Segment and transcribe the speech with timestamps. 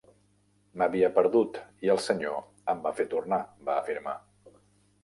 [0.81, 2.43] "M'havia perdut i el Senyor
[2.75, 4.19] em va fer tornar", va afirmar.